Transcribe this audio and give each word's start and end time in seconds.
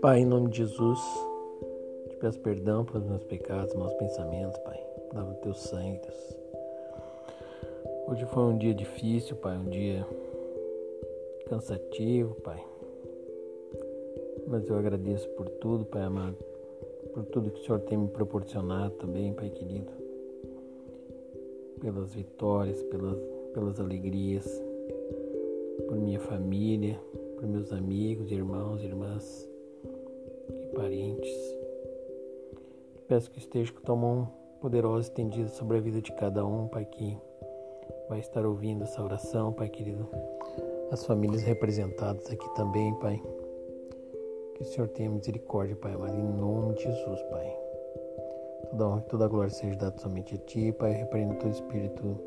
Pai, 0.00 0.20
em 0.20 0.26
nome 0.26 0.50
de 0.50 0.58
Jesus, 0.58 0.98
te 2.08 2.16
peço 2.16 2.40
perdão 2.40 2.84
pelos 2.84 3.06
meus 3.06 3.22
pecados, 3.22 3.72
maus 3.74 3.92
pensamentos, 3.94 4.58
Pai. 4.58 4.80
Lava 5.14 5.30
o 5.30 5.34
teu 5.34 5.54
sangue, 5.54 6.00
Deus. 6.00 6.36
Hoje 8.08 8.26
foi 8.26 8.42
um 8.42 8.58
dia 8.58 8.74
difícil, 8.74 9.36
Pai, 9.36 9.56
um 9.56 9.70
dia 9.70 10.04
cansativo, 11.48 12.34
Pai. 12.42 12.64
Mas 14.48 14.68
eu 14.68 14.76
agradeço 14.76 15.28
por 15.30 15.48
tudo, 15.48 15.84
Pai 15.84 16.02
amado, 16.02 16.36
por 17.14 17.24
tudo 17.26 17.52
que 17.52 17.60
o 17.60 17.64
Senhor 17.64 17.78
tem 17.82 17.96
me 17.96 18.08
proporcionado 18.08 18.94
também, 18.94 19.32
Pai 19.32 19.50
querido. 19.50 20.01
Pelas 21.82 22.14
vitórias, 22.14 22.80
pelas, 22.84 23.18
pelas 23.52 23.80
alegrias, 23.80 24.46
por 25.88 25.96
minha 25.98 26.20
família, 26.20 26.98
por 27.34 27.46
meus 27.46 27.72
amigos, 27.72 28.30
irmãos, 28.30 28.82
irmãs 28.82 29.48
e 30.48 30.74
parentes. 30.74 31.56
Peço 33.08 33.30
que 33.30 33.40
esteja 33.40 33.72
com 33.72 33.80
tua 33.80 33.96
mão 33.96 34.32
poderosa 34.60 35.08
estendida 35.08 35.48
sobre 35.48 35.78
a 35.78 35.80
vida 35.80 36.00
de 36.00 36.12
cada 36.12 36.46
um, 36.46 36.68
Pai, 36.68 36.84
que 36.84 37.18
vai 38.08 38.20
estar 38.20 38.46
ouvindo 38.46 38.84
essa 38.84 39.02
oração, 39.02 39.52
Pai 39.52 39.68
querido. 39.68 40.08
As 40.92 41.04
famílias 41.04 41.42
representadas 41.42 42.30
aqui 42.30 42.48
também, 42.54 42.94
Pai. 43.00 43.20
Que 44.54 44.62
o 44.62 44.64
Senhor 44.64 44.86
tenha 44.88 45.10
misericórdia, 45.10 45.74
Pai 45.74 45.92
em 45.92 46.22
nome 46.22 46.74
de 46.74 46.84
Jesus, 46.84 47.20
Pai. 47.22 47.71
Toda 48.70 48.88
honra 48.88 49.00
e 49.00 49.08
toda 49.10 49.28
glória 49.28 49.50
seja 49.50 49.76
dada 49.76 49.98
somente 49.98 50.34
a 50.34 50.38
Ti, 50.38 50.72
Pai. 50.72 50.92
Repreendo 50.92 51.34
todo 51.36 51.52
espírito 51.52 52.18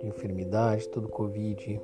de 0.00 0.08
enfermidade, 0.08 0.88
todo 0.88 1.08
Covid, 1.08 1.80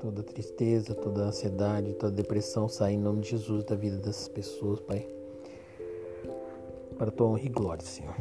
toda 0.00 0.22
tristeza, 0.22 0.94
toda 0.94 1.22
ansiedade, 1.22 1.94
toda 1.94 2.12
depressão 2.12 2.68
sai 2.68 2.94
em 2.94 2.98
nome 2.98 3.20
de 3.20 3.30
Jesus 3.30 3.64
da 3.64 3.76
vida 3.76 3.96
dessas 3.96 4.28
pessoas, 4.28 4.80
Pai. 4.80 5.06
Para 6.98 7.10
tua 7.10 7.28
honra 7.28 7.42
e 7.42 7.48
glória, 7.48 7.84
Senhor. 7.84 8.14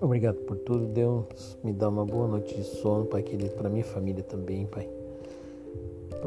Obrigado 0.00 0.38
por 0.40 0.56
tudo, 0.58 0.86
Deus. 0.86 1.58
Me 1.64 1.72
dá 1.72 1.88
uma 1.88 2.04
boa 2.04 2.28
noite 2.28 2.54
de 2.54 2.64
sono, 2.64 3.06
Pai 3.06 3.22
querido, 3.22 3.54
para 3.54 3.70
minha 3.70 3.84
família 3.84 4.22
também, 4.22 4.66
Pai. 4.66 4.88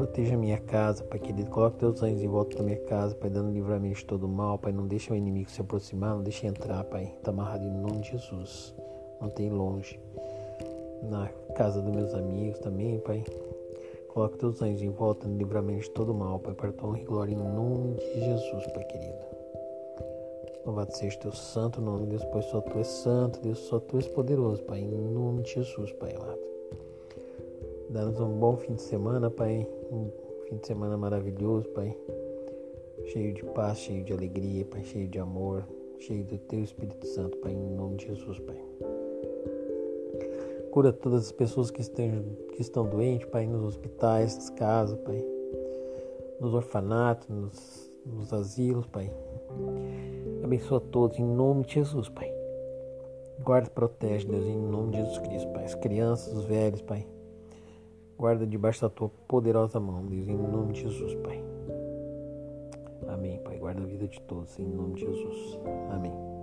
Proteja 0.00 0.34
minha 0.34 0.56
casa, 0.56 1.04
Pai 1.04 1.18
querido. 1.18 1.50
Coloque 1.50 1.76
teus 1.76 2.02
anjos 2.02 2.22
em 2.22 2.26
volta 2.26 2.56
da 2.56 2.62
minha 2.62 2.80
casa, 2.84 3.14
Pai, 3.14 3.28
dando 3.28 3.52
livramento 3.52 3.98
de 3.98 4.06
todo 4.06 4.26
mal, 4.26 4.58
Pai. 4.58 4.72
Não 4.72 4.86
deixe 4.86 5.12
o 5.12 5.14
inimigo 5.14 5.50
se 5.50 5.60
aproximar, 5.60 6.14
não 6.14 6.22
deixe 6.22 6.46
entrar, 6.46 6.82
Pai. 6.84 7.12
Está 7.18 7.30
amarrado 7.30 7.64
em 7.64 7.70
nome 7.70 8.00
de 8.00 8.12
Jesus. 8.12 8.74
Mantém 9.20 9.50
longe. 9.50 10.00
Na 11.02 11.28
casa 11.54 11.82
dos 11.82 11.94
meus 11.94 12.14
amigos 12.14 12.58
também, 12.60 12.98
Pai. 13.00 13.22
Coloque 14.08 14.38
teus 14.38 14.62
anjos 14.62 14.80
em 14.80 14.88
volta 14.88 15.28
no 15.28 15.36
livramento 15.36 15.82
de 15.82 15.90
todo 15.90 16.14
mal, 16.14 16.38
Pai, 16.38 16.54
para 16.54 16.72
tua 16.72 16.88
honra 16.88 17.00
e 17.00 17.04
glória 17.04 17.34
em 17.34 17.36
nome 17.36 17.96
de 17.96 18.20
Jesus, 18.20 18.66
Pai 18.68 18.84
querido. 18.84 19.18
Louvado 20.64 20.96
seja 20.96 21.18
teu 21.18 21.32
santo 21.32 21.78
nome, 21.78 22.06
Deus, 22.06 22.24
pois 22.32 22.46
só 22.46 22.62
tu 22.62 22.78
és 22.78 22.86
santo, 22.86 23.38
Deus, 23.42 23.58
só 23.58 23.78
tu 23.78 23.98
és 23.98 24.08
poderoso, 24.08 24.62
Pai, 24.62 24.80
em 24.80 25.12
nome 25.12 25.42
de 25.42 25.56
Jesus, 25.56 25.92
Pai 25.92 26.14
amado. 26.14 26.59
Dá-nos 27.90 28.20
um 28.20 28.38
bom 28.38 28.56
fim 28.56 28.74
de 28.74 28.82
semana, 28.82 29.28
Pai, 29.28 29.66
um 29.90 30.12
fim 30.48 30.58
de 30.58 30.66
semana 30.68 30.96
maravilhoso, 30.96 31.68
Pai, 31.70 31.92
cheio 33.06 33.34
de 33.34 33.44
paz, 33.46 33.78
cheio 33.78 34.04
de 34.04 34.12
alegria, 34.12 34.64
Pai, 34.64 34.84
cheio 34.84 35.08
de 35.08 35.18
amor, 35.18 35.66
cheio 35.98 36.22
do 36.22 36.38
teu 36.38 36.62
Espírito 36.62 37.04
Santo, 37.08 37.36
Pai, 37.38 37.50
em 37.50 37.70
nome 37.74 37.96
de 37.96 38.06
Jesus, 38.06 38.38
Pai. 38.38 38.56
Cura 40.70 40.92
todas 40.92 41.26
as 41.26 41.32
pessoas 41.32 41.72
que, 41.72 41.80
estejam, 41.80 42.22
que 42.52 42.62
estão 42.62 42.88
doentes, 42.88 43.28
Pai, 43.28 43.44
nos 43.48 43.64
hospitais, 43.64 44.36
nas 44.36 44.50
casas, 44.50 44.96
Pai, 45.00 45.24
nos 46.38 46.54
orfanatos, 46.54 47.28
nos, 47.28 47.90
nos 48.06 48.32
asilos, 48.32 48.86
Pai. 48.86 49.12
Abençoa 50.44 50.80
todos 50.80 51.18
em 51.18 51.26
nome 51.26 51.64
de 51.64 51.74
Jesus, 51.74 52.08
Pai. 52.08 52.32
Guarda 53.40 53.66
e 53.66 53.72
protege, 53.72 54.28
Deus, 54.28 54.44
em 54.44 54.56
nome 54.56 54.92
de 54.92 54.98
Jesus 54.98 55.18
Cristo, 55.18 55.52
Pai. 55.52 55.64
As 55.64 55.74
crianças, 55.74 56.32
os 56.32 56.44
velhos, 56.44 56.82
Pai. 56.82 57.04
Guarda 58.20 58.46
debaixo 58.46 58.82
da 58.82 58.90
tua 58.90 59.08
poderosa 59.26 59.80
mão, 59.80 60.04
Deus, 60.04 60.28
em 60.28 60.36
nome 60.36 60.74
de 60.74 60.82
Jesus, 60.82 61.14
Pai. 61.22 61.42
Amém, 63.08 63.38
Pai. 63.38 63.56
Guarda 63.56 63.82
a 63.82 63.86
vida 63.86 64.06
de 64.06 64.20
todos, 64.20 64.58
em 64.58 64.66
nome 64.66 64.96
de 64.96 65.06
Jesus. 65.06 65.58
Amém. 65.90 66.39